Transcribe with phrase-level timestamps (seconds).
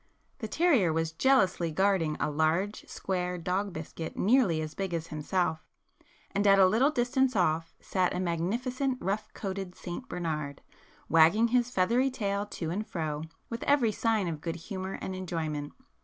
[0.39, 5.59] The terrier was jealously guarding a large square dog biscuit nearly as big as himself,
[6.31, 10.63] and at a little distance off sat a magnificent rough coated St Bernard,
[11.07, 15.71] wagging his feathery tail to and fro, with every sign of good humour and enjoyment.